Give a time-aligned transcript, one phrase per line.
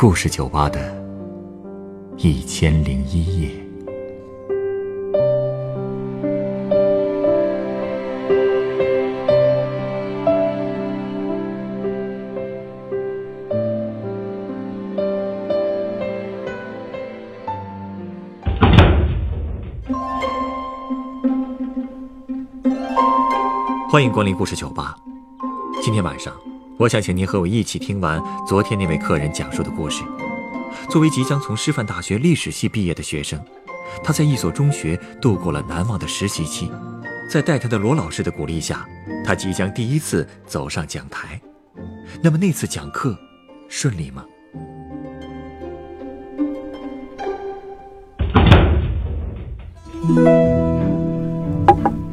[0.00, 0.96] 故事酒吧的
[2.18, 3.50] 一千零一夜。
[23.90, 24.96] 欢迎光临故事酒吧。
[25.82, 26.32] 今天晚上，
[26.78, 30.04] 我想请您和我一起听完昨天那位客人讲述的故事。
[30.88, 33.36] 作为即将从师范大学历史系毕业的学生，
[34.04, 36.70] 他在一所中学度过了难忘的实习期。
[37.28, 38.86] 在带他的罗老师的鼓励下，
[39.24, 41.40] 他即将第一次走上讲台。
[42.22, 43.18] 那么那次讲课
[43.68, 44.24] 顺利吗？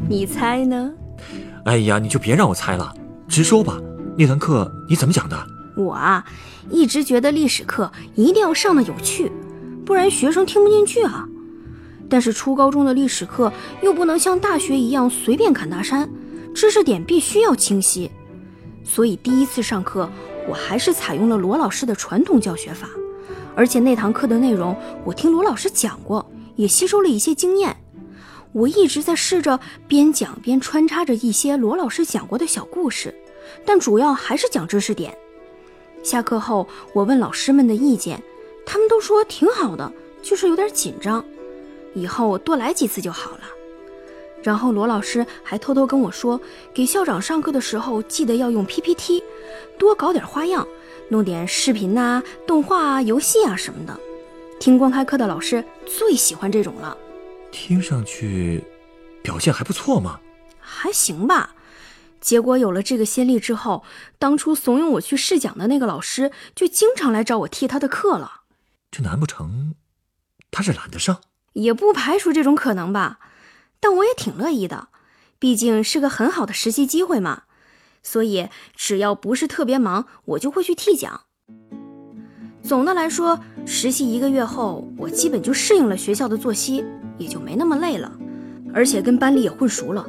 [0.10, 0.92] 你猜呢？
[1.66, 2.92] 哎呀，你就别让我猜了，
[3.28, 3.80] 直说吧。
[4.18, 5.48] 那堂课你怎么讲的？
[5.76, 6.26] 我啊，
[6.70, 9.30] 一直觉得历史课一定要上的有趣，
[9.86, 11.28] 不然学生听不进去啊。
[12.08, 16.10] 但是初高中的历史课又不能像大学一样随便侃大山，
[16.54, 18.10] 知识点必须要清晰。
[18.86, 20.10] 所以第一次上课，
[20.48, 22.88] 我还是采用了罗老师的传统教学法，
[23.54, 26.26] 而且那堂课的内容我听罗老师讲过，
[26.56, 27.76] 也吸收了一些经验。
[28.54, 29.60] 我一直在试着
[29.90, 33.14] 边讲边穿插着一些罗老师讲过的小故事，
[33.66, 35.18] 但主要还是讲知识点。
[36.04, 38.22] 下课后，我问老师们的意见，
[38.66, 41.24] 他们都说挺好的，就是有点紧张，
[41.94, 43.42] 以后多来几次就好了。
[44.44, 46.40] 然后罗老师还偷偷跟我说，
[46.72, 49.24] 给校长上课的时候记得要用 PPT，
[49.80, 50.68] 多搞点花样，
[51.10, 54.00] 弄点视频呐、动画啊、游戏啊什么的。
[54.60, 56.96] 听公开课的老师最喜欢这种了。
[57.52, 58.64] 听上去
[59.24, 60.20] 表现还不错嘛，
[60.60, 61.56] 还行吧。
[62.26, 63.84] 结果有了这个先例之后，
[64.18, 68.42] 当初怂恿我去试讲的那个老师就经常来找我替他的课了。
[68.90, 69.76] 这难不成
[70.50, 71.22] 他是懒得上？
[71.54, 73.20] 也不排除这种可能吧。
[73.80, 74.88] 但我也挺乐意的，
[75.38, 77.44] 毕竟是个很好的实习机会嘛。
[78.02, 81.22] 所以只要不是特别忙，我就会去替讲。
[82.64, 86.84] 总的来说，实习一个月后，我基本就适应了学校的作息。
[87.20, 88.12] 也就没那么累了，
[88.74, 90.04] 而且跟班里也混熟了。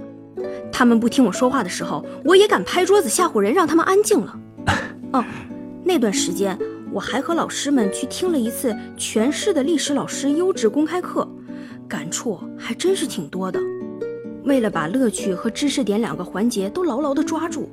[0.72, 4.38] 他们不听我说话的时候，我也敢拍桌子吓唬人，让他们安静了。
[5.12, 5.24] 哦，
[5.84, 6.58] 那段时间
[6.92, 11.26] 我还和老师们去听了一次全市的历史老师优质公开课，
[11.88, 13.58] 感触还真是挺多的。
[14.44, 17.68] 为了把乐趣和知识点两个环节都牢牢地抓住，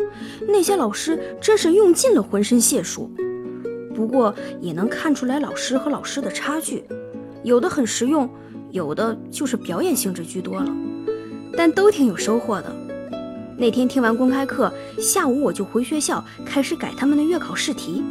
[0.48, 3.12] 那些老师真是用尽了浑身解数。
[3.94, 6.84] 不过也能看出来老师和老师的差距，
[7.44, 8.30] 有的很实用。
[8.72, 10.76] 有的就是表演性质居多了，
[11.56, 12.76] 但都挺有收获的。
[13.58, 18.04] 那天听完公开课，下午我就回学校开始改他们的月考试题。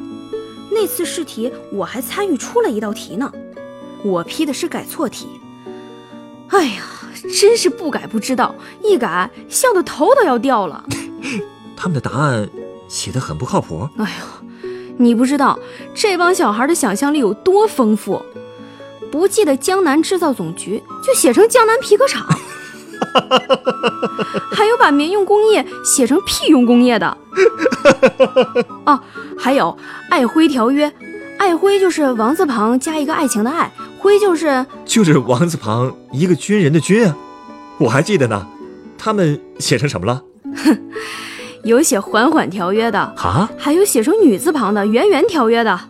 [0.71, 3.31] 那次试题我还参与出了一道题呢，
[4.03, 5.29] 我批的是改错题。
[6.49, 6.83] 哎呀，
[7.39, 10.85] 真是不改不知道，一改笑得头都要掉了。
[11.77, 12.49] 他们的答案
[12.89, 13.89] 写的很不靠谱。
[13.99, 15.59] 哎呦，你不知道
[15.95, 18.23] 这帮小孩的想象力有多丰富。
[19.11, 22.27] 不记得江南制造总局，就写成江南皮革厂，
[24.53, 27.17] 还有把民用工业写成屁用工业的。
[28.85, 29.01] 哦，
[29.39, 29.77] 还有
[30.11, 30.93] 爱辉条约，
[31.39, 37.17] 爱辉就是王字旁加一个爱情的爱，辉就是就是王字旁一个军人的军啊，
[37.79, 38.47] 我还记得呢。
[38.99, 40.23] 他们写成什么了？
[40.65, 40.79] 哼，
[41.65, 45.81] 有写缓缓条约的啊，还有写成女字旁的圆圆条约的。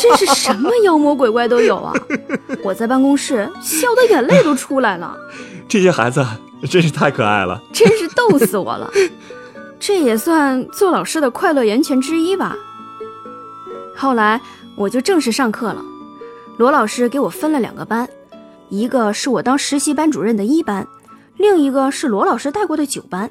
[0.00, 1.92] 真是什么妖魔鬼怪都有啊！
[2.64, 5.14] 我在办公室笑得眼泪都出来了。
[5.68, 6.24] 这些孩子
[6.70, 8.90] 真是太可爱了，真是逗死我了。
[9.78, 12.56] 这也算做老师的快乐源泉之一吧。
[13.94, 14.40] 后来
[14.76, 15.82] 我就正式上课了，
[16.56, 18.08] 罗老师给我分了两个班，
[18.68, 20.86] 一个是我当实习班主任的一班，
[21.36, 23.30] 另一个是罗老师带过的九班。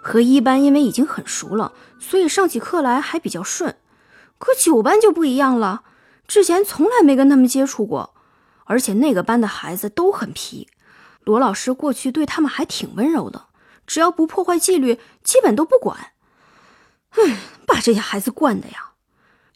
[0.00, 3.76] 和一班因为已经很熟了，所以上起课来还比较顺。
[4.38, 5.82] 可九班就不一样了，
[6.26, 8.14] 之前从来没跟他们接触过，
[8.64, 10.68] 而且那个班的孩子都很皮。
[11.28, 13.48] 罗老师过去对他们还挺温柔的，
[13.86, 16.12] 只要不破坏纪律，基本都不管。
[17.10, 17.36] 唉，
[17.66, 18.92] 把这些孩子惯的呀！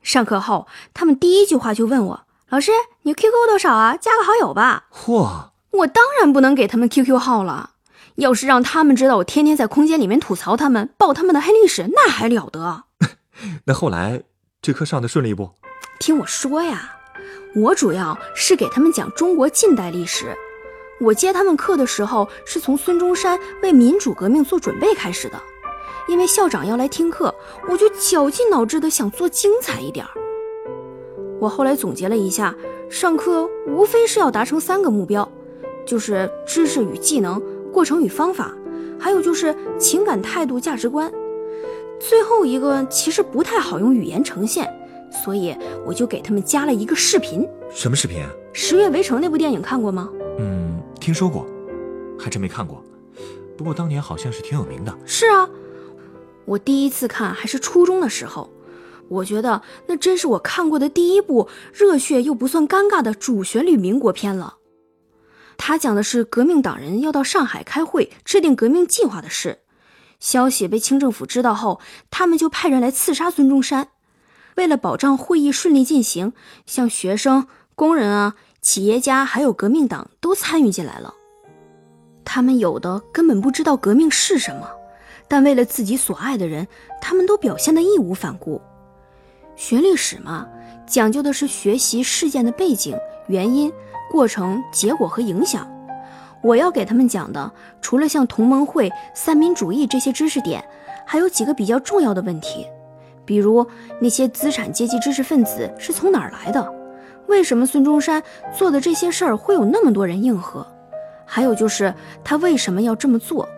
[0.03, 2.73] 上课后，他们第一句话就问我：“老师，
[3.05, 3.97] 你 QQ 多少啊？
[3.97, 5.49] 加个好友吧。”嚯！
[5.71, 7.71] 我当然不能给他们 QQ 号了。
[8.17, 12.85] 要是让他们知道我天天在空间里面吐槽他们、爆他们的黑历史，那还了得？
[13.65, 14.25] 那后来？
[14.61, 15.51] 这课上的顺利不？
[15.99, 16.97] 听我说呀，
[17.57, 20.37] 我主要是给他们讲中国近代历史。
[21.03, 25.43] 我接他们课的时候，是从孙中山为民主革命做准备开始的。
[26.07, 27.35] 因为校长要来听课，
[27.69, 30.11] 我就绞尽脑汁的想做精彩一点儿。
[31.41, 32.55] 我后来总结了一下，
[32.89, 35.29] 上课无非是要达成三个目标，
[35.85, 38.55] 就是知识与技能、过程与方法，
[38.97, 41.13] 还有就是情感态度、价值观。
[41.99, 44.73] 最后一个其实不太好用语言呈现，
[45.25, 47.45] 所以我就给他们加了一个视频。
[47.73, 48.31] 什么视频啊？
[48.53, 50.09] 《十月围城》那部电影看过吗？
[51.03, 51.45] 听说过，
[52.17, 52.81] 还真没看过。
[53.59, 54.97] 不过当年好像是挺有名的。
[55.05, 55.51] 是啊，
[56.45, 58.49] 我第一次看还是初中的时候。
[59.09, 64.59] 我觉得那真是我看过的第一部热血又不算尴尬的主旋律民国片了。
[65.59, 69.59] 他讲的是革命党人要到上海开会制定革命计划的事，
[70.21, 73.89] 消息被清政府知道后，他们就派人来刺杀孙中山。
[74.55, 76.33] 为了保障会议顺利进行，
[76.65, 81.13] 像学生、工人啊、企业家还有革命党都参与进来了。
[82.25, 84.71] 他们有的根本不知道革命是什么，
[85.27, 86.69] 但为了自己所爱的人，
[87.01, 88.63] 他们都表现得义无反顾。
[89.57, 90.47] 学历史嘛，
[90.87, 93.71] 讲究的是学习事件的背景、原因、
[94.09, 95.69] 过程、结果和影响。
[96.41, 100.65] 我要给他们讲的，除了像同盟会、三民主义这些知识点，
[101.05, 102.65] 还有几个比较重要的问题，
[103.25, 103.67] 比如
[104.01, 106.82] 那些资产阶级知识分子是从哪儿来的？
[107.27, 108.23] 为什么孙中山
[108.57, 110.67] 做的这些事儿会有那么多人应和？
[111.25, 113.49] 还有就是他为什么要这么做？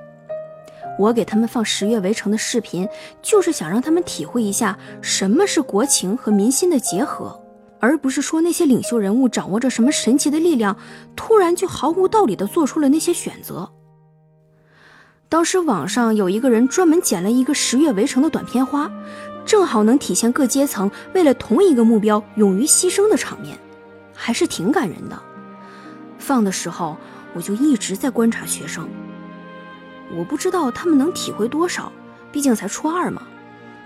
[0.96, 2.88] 我给他们放《十月围城》的视频，
[3.20, 7.36] 就是想让他们体会一下什么是国情和民心的结合，
[7.80, 10.76] 而不是说那些领袖人物掌握着什么神奇的力量，
[11.16, 13.68] 突然就毫无道理地做出了那些选择。
[15.28, 18.88] 当时网上有一个人专门剪了一个《十月围城》的短片花，
[19.44, 23.58] 正好能体现各阶层为了同一个目标勇于牺牲的场面，
[24.14, 25.22] 还是挺感人的。
[26.18, 26.96] 放的时候，
[27.34, 28.88] 我就一直在观察学生。
[30.16, 31.92] 我不知道他们能体会多少，
[32.32, 33.22] 毕竟才初二嘛。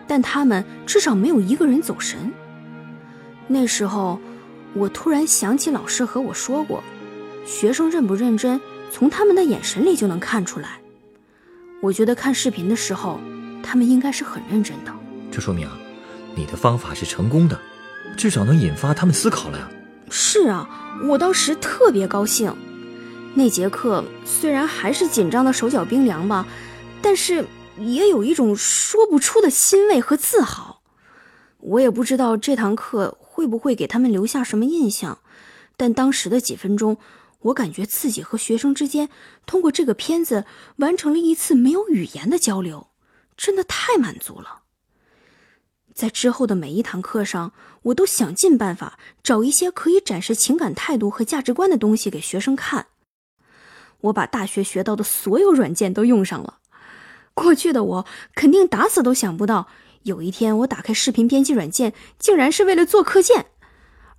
[0.06, 2.32] 但他们至少没有一个人走神。
[3.46, 4.18] 那时候，
[4.74, 6.82] 我突然想起老师和我说过，
[7.44, 10.80] 学生认不认真，从他们的眼神里就能看出来。
[11.80, 13.20] 我觉得看视频的时候，
[13.62, 14.92] 他们应该是很认真的。
[15.30, 15.78] 这说明啊，
[16.34, 17.60] 你的方法是成功的，
[18.16, 19.70] 至少能引发他们思考了呀。
[20.10, 20.68] 是啊，
[21.04, 22.54] 我当时特别高兴。
[23.34, 26.46] 那节课虽然还是紧张的手脚冰凉吧，
[27.00, 27.44] 但是
[27.78, 30.82] 也有一种说不出的欣慰和自豪。
[31.60, 35.18] 我也不知道这堂课会不会给他们留下什么印象，
[35.76, 36.96] 但当时的几分钟，
[37.40, 39.08] 我感觉自己和学生之间
[39.44, 40.44] 通过这个片子
[40.76, 42.88] 完成了一次没有语言的交流，
[43.36, 44.57] 真的太满足了。
[45.98, 47.52] 在之后的每一堂课上，
[47.82, 52.86] 我都想尽办法找一些可以展示情感态度和价值观的东西给学生看。
[54.02, 56.58] 我把大学学到的所有软件都用上了。
[57.34, 58.06] 过去的我
[58.36, 59.66] 肯定打死都想不到，
[60.04, 63.46] 有一天我打开视频编辑软件，竟然是为了做课件。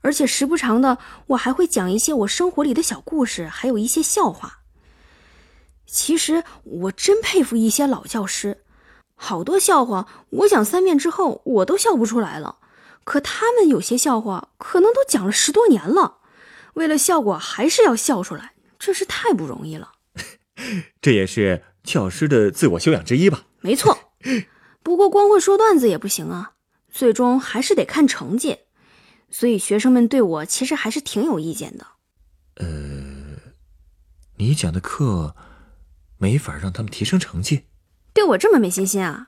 [0.01, 0.97] 而且时不常的，
[1.27, 4.59] 我还会讲一些我生活里的小故事，还有一些笑话。
[5.85, 8.63] 其实我真佩服一些老教师，
[9.21, 12.60] 好多笑话我讲三遍之后我都笑不出来了，
[13.04, 16.19] 可他们有些笑话可能都讲了十多年了，
[16.75, 18.54] 为了效果还是要笑出来。
[18.80, 19.92] 真是太不容易了，
[21.01, 23.44] 这也是教师的自我修养之一吧？
[23.60, 24.13] 没错，
[24.81, 26.54] 不过光会说段子也不行啊，
[26.89, 28.60] 最终还是得看成绩。
[29.30, 31.85] 所以学生们对我其实还是挺有意见的。
[32.56, 33.52] 呃，
[34.38, 35.35] 你讲的课
[36.18, 37.66] 没法让他们提升成绩？
[38.13, 39.28] 对我这么没信心啊？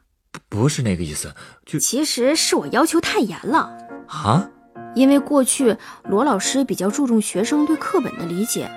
[0.50, 1.33] 不是那个意思，
[1.65, 4.50] 就其实是我要求太严了啊。
[4.95, 8.69] 因为过去罗老师比较注重学生对课本的理解。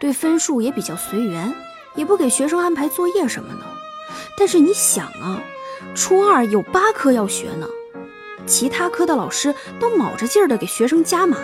[0.00, 1.52] 对分数也比较随缘，
[1.96, 3.66] 也不给学生安排作业什么的。
[4.38, 5.42] 但是你想啊，
[5.92, 7.66] 初二有八科要学呢，
[8.46, 11.36] 其他科的老师都卯着劲儿的给学生加码，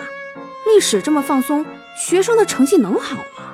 [0.65, 1.65] 历史这么放松，
[1.97, 3.51] 学生的成绩能好吗？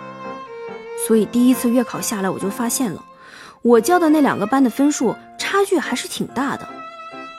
[1.07, 3.03] 所以第一次月考下来，我就发现了，
[3.63, 6.67] 我教的那两个班的分数差距还是挺大的，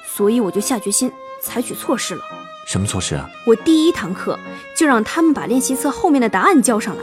[0.06, 1.10] 所以我就下决心
[1.42, 2.22] 采取措施了。
[2.64, 3.28] 什么措施啊？
[3.44, 4.38] 我第一堂课
[4.76, 7.02] 就让他们把练习册后面的答案交上来。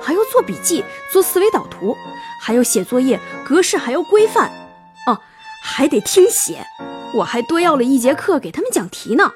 [0.00, 1.94] 还要做笔记、做思维导图，
[2.40, 4.48] 还要写作业，格式还要规范，
[5.06, 5.18] 哦，
[5.62, 6.64] 还得听写。
[7.12, 9.30] 我还多要了一节课给他们讲题呢。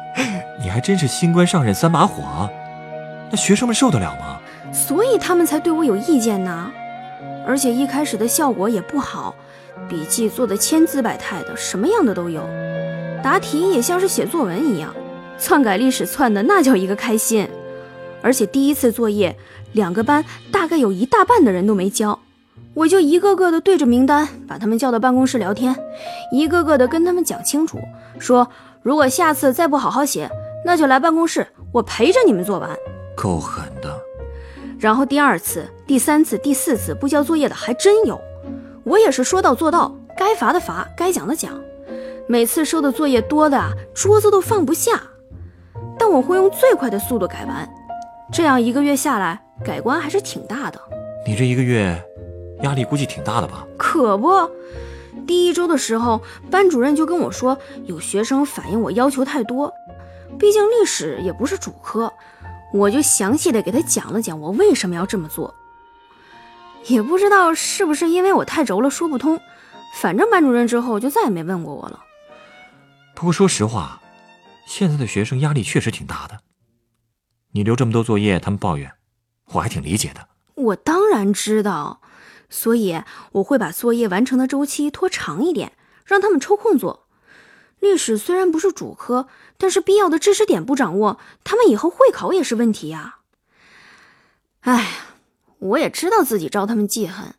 [0.58, 2.50] 你还真是新官上任三把火啊！
[3.30, 4.40] 那学生们受得了吗？
[4.72, 6.72] 所以他们才对我有意见呢。
[7.46, 9.34] 而且一开始的效果也不好，
[9.88, 12.42] 笔记做的千姿百态的，什么样的都有。
[13.22, 14.94] 答题也像是写作文一样，
[15.38, 17.48] 篡改历史篡的那叫一个开心。
[18.22, 19.36] 而且第一次作业。
[19.74, 22.18] 两个班大概有一大半的人都没交，
[22.74, 25.72] 我就一个个的对着名单把他们叫到办公室聊天，
[26.32, 27.78] 一个个的跟他们讲清楚，
[28.18, 28.48] 说
[28.82, 30.28] 如果下次再不好好写，
[30.66, 32.68] 那就来办公室，我陪着你们做完。
[33.16, 33.96] 够狠的。
[34.80, 38.18] 然后第二次、第三次、第四次不交作业的还真有，
[38.82, 41.52] 我也是说到做到，该罚的罚，该讲的讲。
[42.26, 45.02] 每次收的作业多的啊，桌子都放不下，
[45.98, 47.68] 但我会用最快的速度改完。
[48.32, 50.80] 这样一个月下来，改观还是挺大的。
[51.26, 52.02] 你这一个月
[52.62, 53.66] 压力估计挺大的吧？
[53.76, 54.48] 可不，
[55.26, 59.70] 第一周的时候，班主任就跟我说，有学生反映我要求太多，
[60.38, 62.10] 毕竟历史也不是主科，
[62.72, 65.54] 我就详细的给他讲了讲我为什么要这么做。
[66.86, 69.40] 也不知道是不是因为我太轴了说不通，
[69.96, 72.02] 反正班主任之后就再也没问过我了。
[73.14, 74.00] 不过说实话，
[74.66, 76.38] 现在的学生压力确实挺大的。
[77.52, 78.90] 你留这么多作业，他们抱怨，
[79.52, 80.28] 我还挺理解的。
[80.54, 82.00] 我当然知道，
[82.48, 85.72] 所以我会把作业完成的周期拖长一点，
[86.04, 87.08] 让他们抽空做。
[87.80, 89.26] 历史虽然不是主科，
[89.58, 93.16] 但是必要的知识点不掌握，他们以后会考也是问题呀。
[94.60, 94.88] 哎呀，
[95.58, 97.34] 我也知道自己招他们记恨。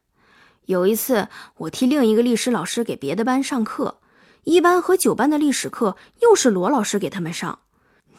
[0.65, 3.98] 有一次，我替另一个历史老师给别的班上课。
[4.43, 7.60] 一班和九班的历史课又是罗老师给他们上，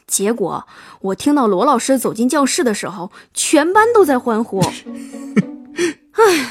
[0.06, 0.68] 结果
[1.00, 4.60] 我听到罗老师走进教室的时候，全班都在欢呼。
[6.12, 6.50] 哎呀，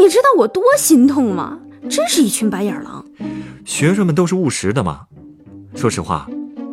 [0.00, 1.60] 你知道我多心痛吗？
[1.88, 3.04] 真是一群白眼狼。
[3.64, 5.06] 学生们都是务实的嘛。
[5.74, 6.28] 说实话，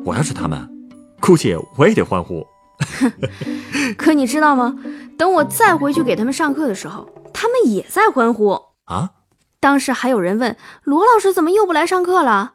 [0.05, 0.69] 我要是他们，
[1.19, 2.45] 估计我也得欢呼。
[3.97, 4.75] 可你知道吗？
[5.17, 9.11] 等我再回去给他们上课的时候，他们也在欢呼啊。
[9.59, 12.53] 当时还有人问罗老师怎么又不来上课了，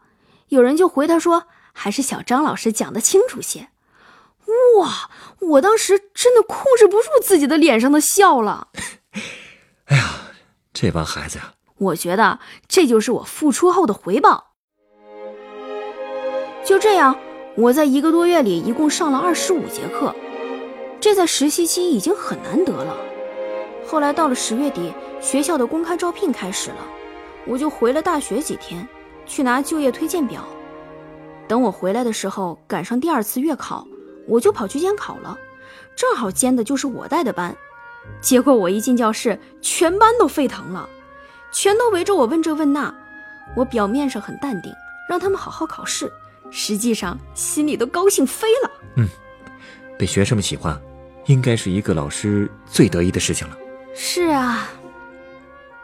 [0.48, 3.68] 有人就回他说还是小张老师讲的清楚些。
[4.78, 8.68] 哇，我当时真的控制不住自己的脸上的笑了。
[9.86, 10.04] 哎呀，
[10.72, 14.52] 这帮孩子呀，我觉得这就是我付出后的回报。
[16.64, 17.16] 就这样，
[17.56, 20.14] 我在一个多月里一共上了二十五节课，
[21.00, 22.96] 这在实习期已经很难得了。
[23.86, 26.76] 后来到了十月底，学校的公开招聘开始了。
[27.46, 28.86] 我就回了大学几天，
[29.24, 30.44] 去拿就业推荐表。
[31.46, 33.86] 等我回来的时候，赶上第二次月考，
[34.26, 35.38] 我就跑去监考了。
[35.96, 37.56] 正好监的就是我带的班。
[38.20, 40.86] 结果我一进教室，全班都沸腾了，
[41.52, 42.92] 全都围着我问这问那。
[43.56, 44.72] 我表面上很淡定，
[45.08, 46.12] 让他们好好考试，
[46.50, 48.70] 实际上心里都高兴飞了。
[48.96, 49.08] 嗯，
[49.98, 50.78] 被学生们喜欢，
[51.26, 53.56] 应该是一个老师最得意的事情了。
[53.94, 54.68] 是啊。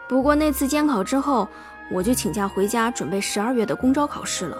[0.07, 1.47] 不过那次监考之后，
[1.91, 4.57] 我就请假回家准备十二月的公招考试了。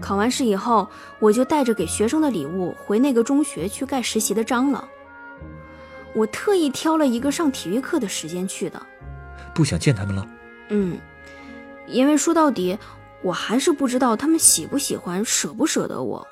[0.00, 0.86] 考完试以后，
[1.18, 4.86] 我就带着给学生的礼物回那个中学去盖实习的章了。
[6.14, 8.80] 我特意挑了一个上体育课的时间去的。
[9.54, 10.26] 不想见他们了？
[10.68, 10.98] 嗯，
[11.86, 12.78] 因为说到底，
[13.22, 16.26] 我还是不知道他们喜不喜欢、舍不舍得我，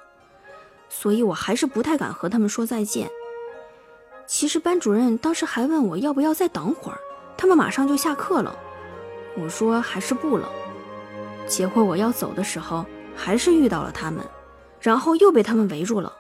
[0.88, 3.08] 所以我还是不太敢和他们说再见。
[4.26, 6.98] 其实班主任当时还问我要不要再等会儿。
[7.36, 8.54] 他们马上就下课了，
[9.36, 10.48] 我说还是不了。
[11.46, 12.84] 结果我要走的时候，
[13.16, 14.24] 还是遇到了他们，
[14.80, 16.12] 然后又被他们围住了。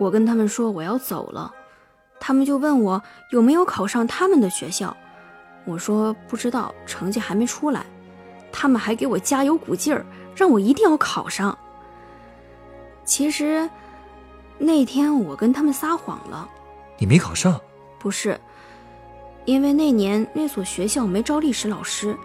[0.00, 1.52] 我跟他们说我要走了，
[2.18, 4.96] 他们就问我有没有考上他们的学校。
[5.64, 7.84] 我说不知道，成绩还没出来。
[8.52, 10.04] 他们还给我加油鼓劲儿，
[10.36, 11.56] 让我一定要考上。
[13.04, 13.68] 其实
[14.58, 16.48] 那天我跟他们撒谎了，
[16.98, 17.60] 你没考上？
[17.98, 18.38] 不是。
[19.44, 22.16] 因为那年那所学校没招历史老师，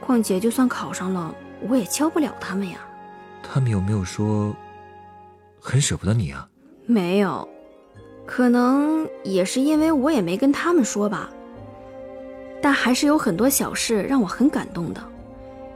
[0.00, 1.34] 况且就算考上了，
[1.68, 2.78] 我也教不了他们呀。
[3.42, 4.54] 他们有没有说
[5.60, 6.48] 很舍不得你啊？
[6.86, 7.46] 没有，
[8.24, 11.28] 可能也是因为我也没跟他们说吧。
[12.60, 15.00] 但还是有很多小事让我很感动的，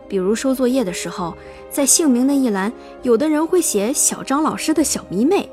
[0.08, 1.34] 比如收作业的时候，
[1.70, 2.72] 在姓名那一栏，
[3.02, 5.48] 有的人会写小张老师的小迷妹。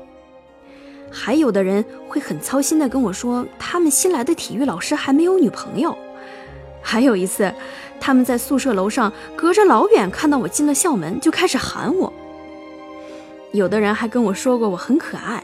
[1.10, 5.96] 还有的人会很操心的跟我说，他们新来的体育老师还没有女朋友。
[6.82, 7.52] 还有一次，
[8.00, 12.12] 他们在宿舍楼上隔着老远看到我进了校门，就开始喊我。
[13.52, 15.42] 有的人还跟我说过我很可爱，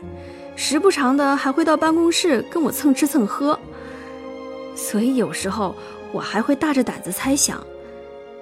[0.54, 3.58] 时不常的还会到办公室跟我蹭吃蹭喝。
[4.76, 5.74] 所以有时候
[6.12, 7.66] 我还会大着胆子猜想，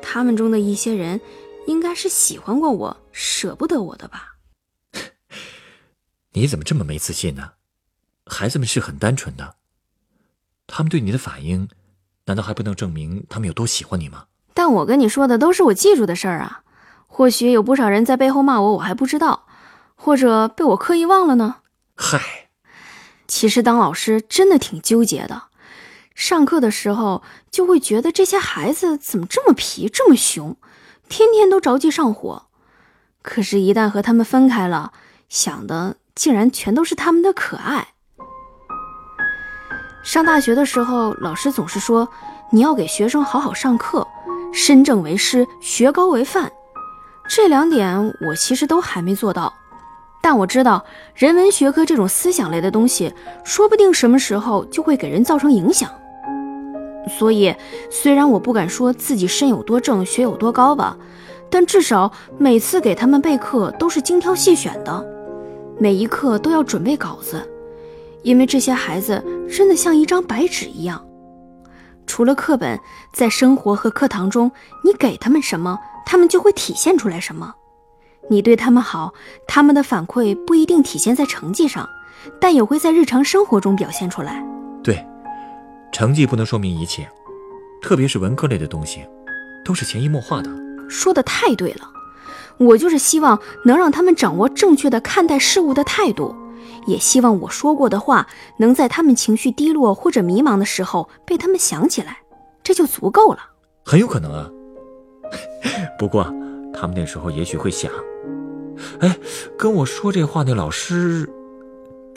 [0.02, 1.18] 他们中的一些人
[1.66, 4.34] 应该是喜欢过我，舍不得我的吧。
[6.34, 7.52] 你怎么这么没自信呢？
[8.26, 9.54] 孩子们是很单纯的，
[10.66, 11.68] 他们对你的反应，
[12.26, 14.24] 难道还不能证明他们有多喜欢你吗？
[14.52, 16.62] 但我跟你说的都是我记住的事儿啊，
[17.06, 19.46] 或许有不少人在背后骂我，我还不知道，
[19.94, 21.56] 或者被我刻意忘了呢。
[21.94, 22.48] 嗨，
[23.28, 25.44] 其实当老师真的挺纠结的，
[26.14, 30.56] 上课的时候就会觉得这些孩子怎么这么皮，这么熊，
[31.08, 32.46] 天天都着急上火，
[33.20, 34.92] 可是，一旦和他们分开了。
[35.28, 37.88] 想的竟然全都是他们的可爱。
[40.04, 42.08] 上大学的时候，老师总是说
[42.50, 44.06] 你要给学生好好上课，
[44.52, 46.52] 身正为师，学高为范。
[47.28, 49.52] 这两点我其实都还没做到，
[50.22, 53.12] 但我知道人文学科这种思想类的东西，
[53.44, 55.90] 说不定什么时候就会给人造成影响。
[57.08, 57.54] 所以，
[57.90, 60.96] 虽然我不敢说自己身有多正，学有多高吧，
[61.50, 65.06] 但至少每次给他们备课都是精挑细选的，
[65.78, 67.46] 每一课都要准备稿子，
[68.22, 69.22] 因为这些孩子
[69.54, 71.04] 真的像一张白纸一样。
[72.06, 72.78] 除了课本，
[73.12, 74.50] 在生活和课堂中，
[74.82, 77.54] 你给他们什么，他们就会体现出来什么。
[78.30, 79.12] 你对他们好，
[79.46, 81.88] 他们的反馈不一定体现在成绩上，
[82.40, 84.42] 但也会在日常生活中表现出来。
[84.82, 85.04] 对。
[85.94, 87.08] 成绩不能说明一切，
[87.80, 89.06] 特别是文科类的东西，
[89.64, 90.50] 都是潜移默化的。
[90.88, 91.88] 说的太对了，
[92.58, 96.34] 我就是希望能让他们掌握正确的看待事物的态度，
[96.88, 102.18] 也希望我说过的话能在他们情绪低落或者迷茫的时候被他们想起来，
[102.64, 103.38] 这就足够了。
[103.84, 104.50] 很有可能啊，
[105.96, 106.24] 不过
[106.74, 107.88] 他们那时候也许会想，
[108.98, 109.16] 哎，
[109.56, 111.30] 跟我说这话那老师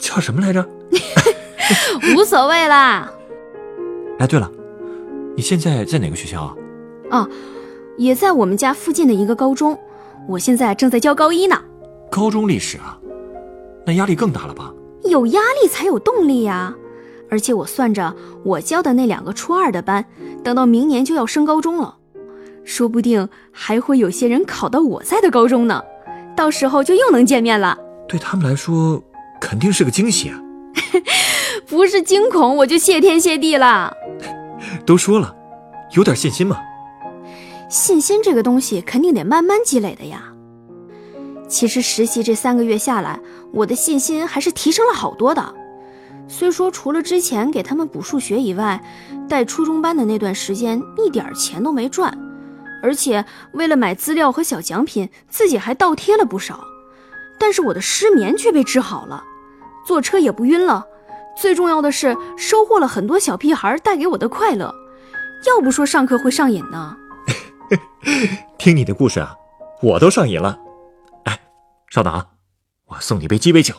[0.00, 0.68] 叫什么来着？
[2.16, 3.08] 无所谓啦。
[4.18, 4.50] 哎，对了，
[5.36, 6.54] 你现在在哪个学校啊？
[7.10, 7.28] 啊，
[7.96, 9.78] 也在我们家附近的一个高中。
[10.28, 11.56] 我现在正在教高一呢。
[12.10, 12.98] 高中历史啊，
[13.86, 14.72] 那压力更大了吧？
[15.04, 16.74] 有压力才有动力呀！
[17.30, 20.04] 而且我算着我教的那两个初二的班，
[20.42, 21.96] 等到明年就要升高中了，
[22.64, 25.82] 说不定还会有些人考到我在的高中呢。
[26.36, 27.78] 到时候就又能见面了。
[28.08, 29.02] 对他们来说，
[29.40, 30.40] 肯定是个惊喜啊！
[31.68, 33.92] 不是惊恐，我就谢天谢地了。
[34.88, 35.36] 都说了，
[35.90, 36.58] 有点信心嘛。
[37.68, 40.32] 信心这个东西肯定得慢慢积累的呀。
[41.46, 43.20] 其实实习这三个月下来，
[43.52, 45.54] 我的信心还是提升了好多的。
[46.26, 48.82] 虽说除了之前给他们补数学以外，
[49.28, 52.16] 带初中班的那段时间一点钱都没赚，
[52.82, 53.22] 而且
[53.52, 56.64] 为了买资料和小奖品，自己还倒贴了不少。
[57.38, 59.22] 但是我的失眠却被治好了，
[59.86, 60.86] 坐车也不晕了。
[61.40, 64.74] 最重要的是收获了很多小屁孩带给我的快乐，
[65.46, 66.96] 要不说上课会上瘾呢。
[68.58, 69.36] 听你的故事啊，
[69.80, 70.58] 我都上瘾了。
[71.24, 71.38] 哎，
[71.90, 72.26] 稍等啊，
[72.86, 73.74] 我送你杯鸡尾酒。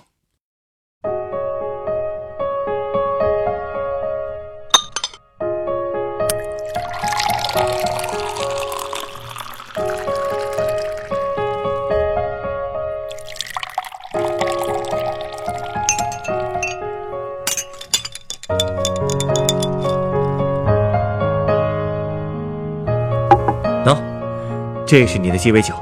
[24.89, 25.75] 这是你的鸡尾酒，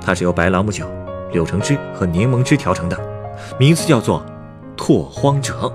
[0.00, 0.90] 它是由白朗姆酒、
[1.32, 2.98] 柳橙汁和柠檬汁调成的，
[3.60, 4.24] 名字叫做
[4.74, 5.70] “拓荒者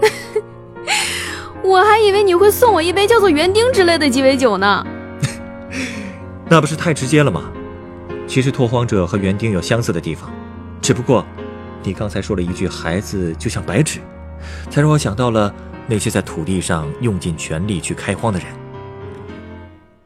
[1.62, 4.82] ”。我还以为你会送我一杯叫做“园丁”之类的鸡尾酒呢。
[6.48, 7.52] 那不是太直接了吗？
[8.26, 10.30] 其实拓荒者和园丁有相似的地方，
[10.80, 11.22] 只不过
[11.82, 14.00] 你刚才说了一句“孩子就像白纸”，
[14.72, 15.54] 才让我想到了
[15.86, 18.48] 那些在土地上用尽全力去开荒的人。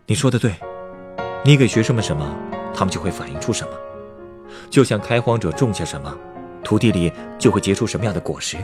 [0.07, 0.53] 你说的对。
[1.43, 2.37] 你给学生们什么，
[2.75, 3.71] 他们就会反映出什么。
[4.69, 6.15] 就像开荒者种下什么，
[6.63, 8.59] 土地里就会结出什么样的果实。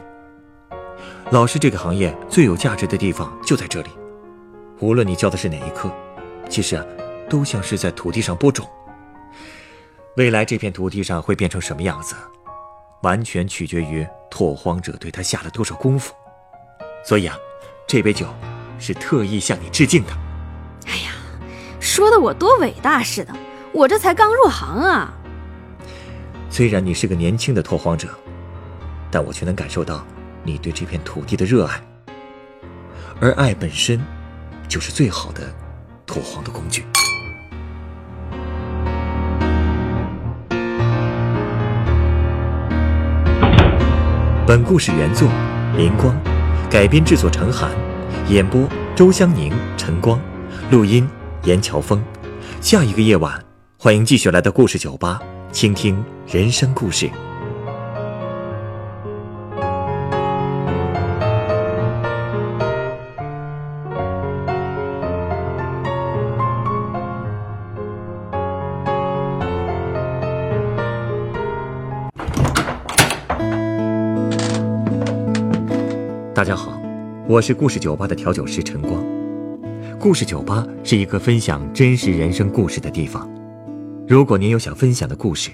[1.31, 3.89] 老师这个行业最有价值的地方就在这里。
[4.81, 5.91] 无论你教的是哪一科，
[6.51, 6.85] 其实啊，
[7.31, 8.69] 都像是在土地上播种。
[10.17, 12.15] 未来这片土地上会变成什么样子，
[13.03, 16.15] 完全取决于拓荒者对他下了多少功夫。
[17.03, 17.37] 所以啊，
[17.87, 18.27] 这杯酒
[18.79, 20.13] 是特意向你致敬的。
[20.87, 21.16] 哎呀
[21.97, 23.33] 说的我多伟大似的，
[23.73, 25.15] 我这才刚入行啊。
[26.51, 28.09] 虽然你是个年轻的拓荒者，
[29.11, 30.05] 但我却能感受到
[30.43, 31.81] 你对这片土地的热爱，
[33.19, 33.99] 而爱本身
[34.69, 35.41] 就是最好的
[36.05, 36.85] 拓荒的工具。
[44.47, 45.27] 本故事原作
[45.79, 46.15] 林光，
[46.69, 47.71] 改编制作陈寒，
[48.29, 50.21] 演播周湘宁、陈光，
[50.71, 51.09] 录音。
[51.47, 52.03] 严乔峰，
[52.61, 53.41] 下一个夜晚，
[53.79, 57.09] 欢迎继续来到故事酒吧，倾听人生故事。
[76.35, 76.77] 大家好，
[77.29, 79.16] 我是故事酒吧的调酒师陈光。
[79.99, 83.29] 故事酒吧是一个分享真实人生故事的地方。
[84.07, 85.51] 如果您有想分享的故事，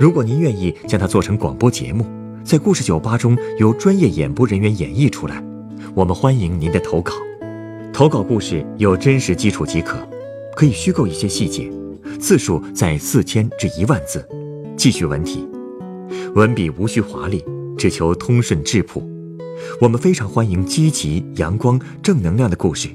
[0.00, 2.04] 如果您愿意将它做成广播节目，
[2.44, 5.42] 在故事酒吧中由专业演播人员演绎出来，
[5.94, 7.12] 我们欢迎您的投稿。
[7.92, 9.96] 投稿故事有真实基础即可，
[10.56, 11.70] 可以虚构一些细节，
[12.18, 14.28] 字数在四千至一万字，
[14.76, 15.48] 记叙文体，
[16.34, 17.42] 文笔无需华丽，
[17.78, 19.08] 只求通顺质朴。
[19.80, 22.88] 我们非常欢迎积极、阳光、正能量的故事。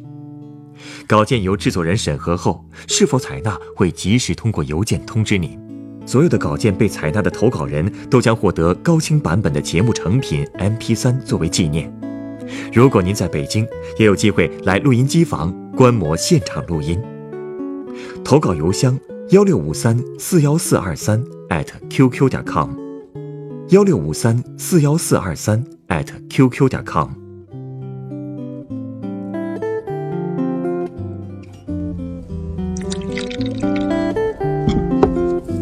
[1.08, 5.60] 稿件由制作人审核后，是否采纳会及时通过邮件通知您。
[6.06, 11.94] 所有的稿件被采纳的投稿人都将获得高清版本的节目成品 MP3 作为纪念。
[12.74, 13.68] 如果您在北京，
[13.98, 17.00] 也有机会来录音机房观摩现场录音。
[18.24, 21.24] 投稿邮箱：幺六五三四幺四二三
[21.90, 22.72] @QQ 点 com，
[23.70, 25.64] 幺六五三四幺四二三
[26.30, 27.21] @QQ 点 com。